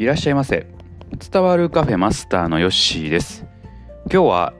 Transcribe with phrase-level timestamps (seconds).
[0.00, 0.66] いらっしゃいませ。
[1.30, 3.44] 伝わるカフェマスターのヨッシーです。
[4.10, 4.54] 今日は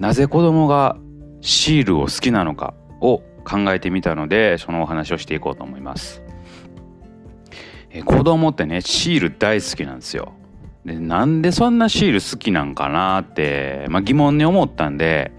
[0.00, 0.96] なぜ子供が
[1.40, 6.24] シールを好きなのかを考えてみたのでそのお話をしていこうと思います。
[7.90, 10.32] え子供ってねシール大好きなんですよ。
[10.84, 15.30] でなんでそんなシール好きなんかなって、まあ、疑問に思ったんで、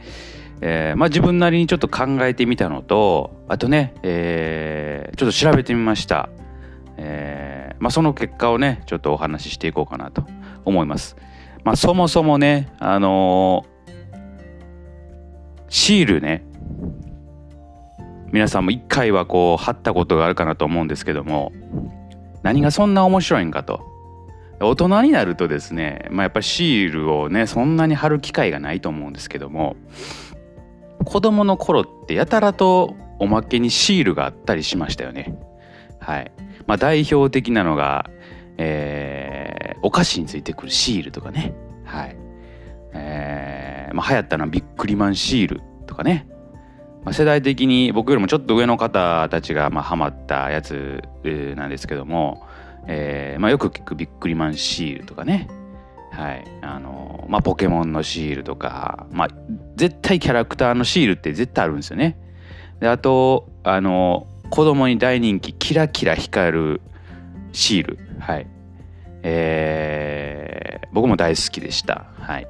[0.61, 6.29] えーまあ、自分なりにちょっと考えてみたのとあとね、えー、ちょっと調べてみました、
[6.95, 10.23] えーまあ、その結果をねちょっとお話ししていこうかなと
[10.63, 11.17] 思います。
[11.63, 13.91] まあ、そもそもねあのー、
[15.67, 16.43] シールね
[18.31, 21.51] 皆さんも一回はこう貼ったことがあるかなと思うんですけども
[22.43, 23.81] 何がそんな面白いんかと
[24.59, 29.75] 大人になるとですね、まあ、やっぱりシールをねそんなに貼る機会がないと思うんですけども
[31.03, 35.35] 子供の頃ってやたらとおまけにシールがあったりしましたよね。
[35.99, 36.31] はい。
[36.67, 38.09] まあ、代表的なのが、
[38.57, 41.53] えー、お菓子についてくるシールとかね。
[41.83, 42.15] はい。
[42.93, 46.27] えー、まあ、流行ったのはビックリマンシールとかね。
[47.03, 51.01] まあ、世代的に僕よりもちょっと上の方たちがまあハマったやつ
[51.55, 52.45] なんですけども、
[52.87, 55.47] えーまあ、よく聞くビックリマンシールとかね。
[56.11, 56.43] はい。
[56.61, 59.27] あの、まあ、ポケモンのシールとか、まあ、
[59.77, 62.17] 絶対キャラクターのシールって絶対あるんですよね。
[62.79, 66.81] で、あと、あの、子供に大人気キラキラ光る
[67.53, 67.99] シール。
[68.19, 68.47] はい。
[69.23, 72.07] えー、僕も大好きでした。
[72.19, 72.47] はい。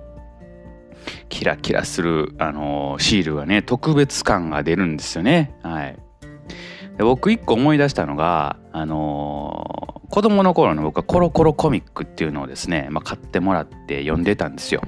[1.29, 5.53] キラキラする、あのー、シールがね特別感が出るんですよね。
[5.61, 5.97] はい。
[6.97, 14.81] で僕一個思い出したのがあのー、子供の頃の僕はコロコロコミックっていうのをですね、まあ、買ってもらって読んでたんですよ。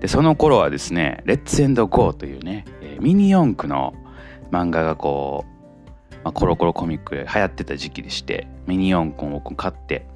[0.00, 2.64] でその頃はですね「レッツエンドゴー」というね
[2.98, 3.94] ミニ四駆の
[4.50, 5.51] 漫画がこう
[6.24, 10.06] まあ、コロコロコミック流行ってた時期でしてミニ四駆を買って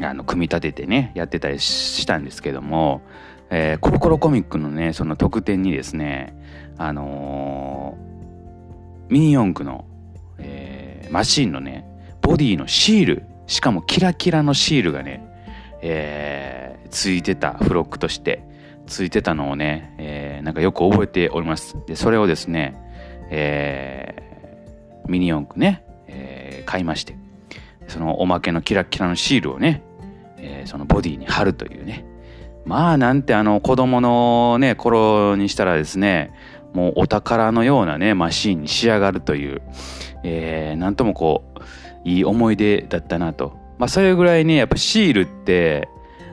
[0.00, 3.02] あの組み立ててねやってたりしたんですけども、
[3.50, 6.34] えー、コロコロコミックのねその特典にですね
[6.78, 9.84] あのー、ミニ四駆の、
[10.38, 11.86] えー、マシンのね
[12.20, 15.22] ボディのシールしかもキラキラのシールがね、
[15.82, 18.44] えー、ついてたフロックとして
[18.86, 21.76] ついてたのをね、えー、なんかよく覚えております。
[21.86, 22.74] でそれをですね、
[23.30, 24.31] え、
[25.08, 27.16] ミニ四駆ね、えー、買いまして
[27.88, 29.82] そのおまけのキラキラのシールをね、
[30.38, 32.04] えー、そのボディに貼るというね。
[32.64, 36.32] まあなんてあの子供のね頃にしたらですね
[36.72, 39.62] もうお宝のようなねマシーンに仕上がるという、
[40.22, 43.60] えー、なんともこういい思い出だったなと。
[43.78, 45.88] まあそれぐらいねやっぱシールって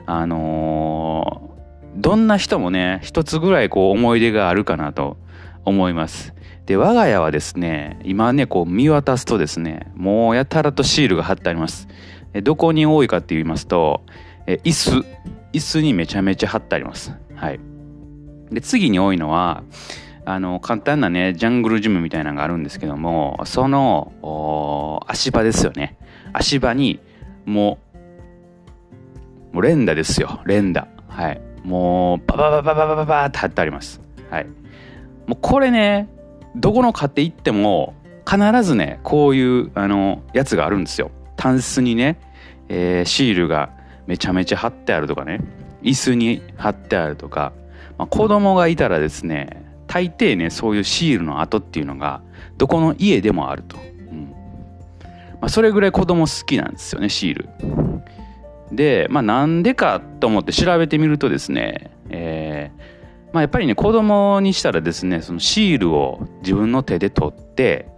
[0.06, 5.16] あのー、どんな人もね一つぐらいこう思い出があるかなと
[5.64, 6.32] 思います。
[6.70, 11.88] で我が家はですね今ねこう見渡すとですねもうやたらとシールが貼ってあります。
[12.44, 14.02] どこに多いかって言いますと
[14.46, 15.04] 椅子。
[15.52, 17.12] 椅子にめちゃめちゃ貼ってあります。
[17.34, 17.58] はい。
[18.52, 19.64] で次に多いのは
[20.24, 25.98] あの簡単なねジャングルジムみたいなのがあるんですけどもその足場ですよね。
[26.32, 27.00] 足場に
[27.46, 27.78] も
[29.52, 30.40] うもう連打ですよ。
[30.46, 30.86] 連打。
[31.08, 31.40] はい。
[31.64, 34.00] もうババババババババって貼ってあります。
[34.30, 34.46] はい。
[35.26, 36.08] もうこれね
[36.56, 37.94] どこの買って行っても
[38.28, 41.10] 必ずねこういうあのやつがあるんですよ。
[41.36, 42.18] タンスにね、
[42.68, 43.70] えー、シールが
[44.06, 45.40] めちゃめちゃ貼ってあるとかね。
[45.82, 47.52] 椅子に貼ってあるとか、
[47.96, 52.22] まあ、子供がいたらですね大抵ねそういうシールの跡っていうのが
[52.58, 53.80] どこの家でもあると、う
[54.14, 54.34] ん。
[55.40, 57.48] まあ、それぐらい子供好きなんですよねシール。
[58.72, 61.90] でまあなんでかと思って調べてみるとですね、
[63.32, 67.88] まあ、やっぱりね子供にしたらですねそのシールを自分の手で取って、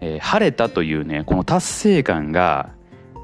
[0.00, 2.70] えー、晴れたというねこの達成感が、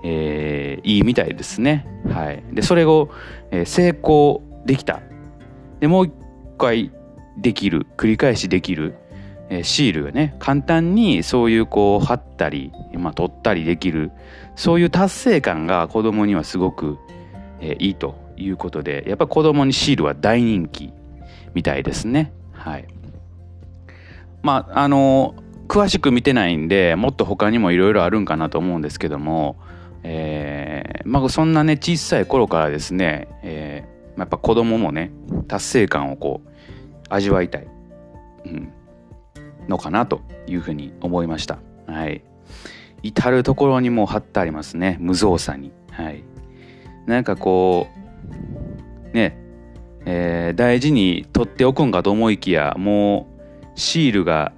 [0.04, 1.86] えー、いいみたいですね。
[2.10, 3.10] はい、でそれを、
[3.50, 5.00] えー、成功できた。
[5.80, 6.12] でもう一
[6.58, 6.92] 回
[7.38, 8.94] できる繰り返しできる、
[9.48, 14.10] えー、シールがね簡単にそういうこう貼ったり、まあ、取ったりできる
[14.54, 16.98] そういう達成感が子供にはすごく、
[17.60, 20.92] えー、いいということでやっぱ子供にシールは大人気。
[21.58, 22.32] みたいですね。
[22.52, 22.86] はい。
[24.42, 25.34] まあ、あの、
[25.66, 29.56] 詳しく見てないんで、もっと他にもいろいろあるんかなと思うんですけども、
[30.04, 35.10] えー、まあ、そんなね、小さい頃からですね、えー、やっぱ子供もね、
[35.48, 36.48] 達成感をこう、
[37.08, 37.66] 味わいたい、
[38.46, 38.72] うん、
[39.66, 41.58] のかなというふうに思いました。
[41.88, 42.22] はい。
[43.02, 44.96] 至る所にも貼ってありますね。
[45.00, 45.72] 無造作に。
[45.90, 46.22] はい。
[47.06, 47.88] なんかこ
[49.12, 49.47] う、ね、
[50.10, 53.28] えー、大事に取っておくんかと思いきやも
[53.76, 54.52] うシールが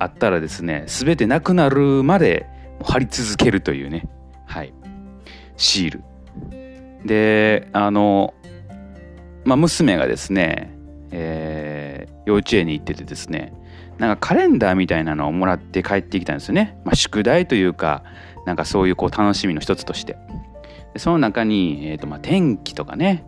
[0.00, 2.46] あったらですね全てなくなるまで
[2.82, 4.08] 貼り続けるというね。
[4.46, 4.74] はい。
[5.56, 6.04] シール。
[7.06, 8.34] であの、
[9.44, 10.76] まあ、娘がですね、
[11.12, 13.52] えー、幼稚園に行っててですね
[13.98, 18.02] なんかカレンダーみたいなのをもらって帰ってきたんですよね、まあ、宿題というか
[18.46, 20.16] なんかそういうこう楽しみの一つとして。
[20.96, 23.24] その中に、えーとまあ、天気とかね、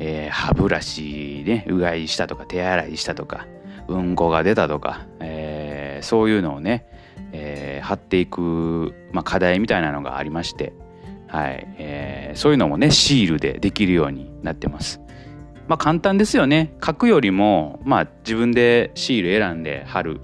[0.00, 3.46] えー、歯ブラシねうがいしたとか手洗いしたとか
[3.86, 6.86] うんこが出たとか、えー、そういうのをね、
[7.32, 10.72] えー、貼っていく、まあ、課題みたいなのがありまして、
[11.28, 15.00] はいえー、そういうのもねシールでできるようになってます。
[15.68, 20.20] まあ簡単ですよね書くよりもまあ自分でシール選んで貼る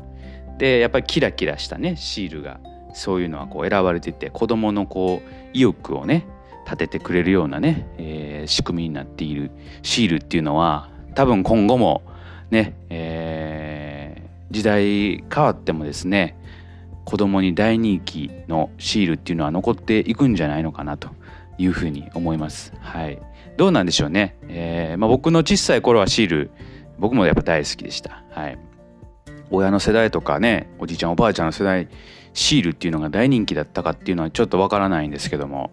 [0.58, 2.58] でやっぱりキラキラしたねシールが
[2.94, 6.26] そういうのはこう選ばれてて子どものこう意欲をね
[6.66, 9.50] 立ててくれるようなね、えー、仕組みになっている
[9.82, 12.02] シールっていうのは多分今後も
[12.50, 16.36] ね、えー、時代変わってもですね
[17.06, 21.10] 子供に大人気のシールっていうのは残っていくんじゃないのかなと
[21.56, 22.72] いうふうに思います。
[22.80, 23.18] はい。
[23.56, 24.36] どうなんでしょうね。
[24.48, 26.50] えー、まあ、僕の小さい頃はシール、
[26.98, 28.24] 僕もやっぱ大好きでした。
[28.30, 28.58] はい。
[29.50, 31.88] 親の世代とかね、おじいちゃんおばあちゃんの世代、
[32.32, 35.70] シールっていうのが大人気だったかっていうのはちょっとわからないんですけども、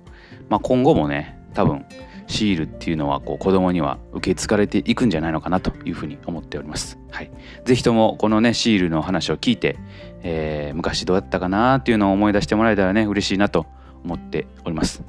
[0.50, 1.86] まあ、今後もね、多分、
[2.28, 6.98] シールっていうのはこう子供には受け継がれていくんじゃないのかなというふうに思っております。
[7.12, 7.31] はい。
[7.66, 9.78] ぜひともこのね、シールの話を聞いて、
[10.24, 13.66] えー、昔どうやったかなっていうのを思い出してもらえたらね、嬉しいなと
[14.04, 15.04] 思っております。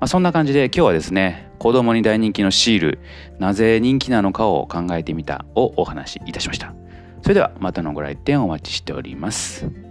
[0.00, 2.98] まあ、そんな感じで今日はですね、子供に大人気のシール、
[3.38, 6.74] なぜ人気なのかを考えてみたをお話しいたしました。
[7.22, 9.89] それではまたのご来店お待ちしております。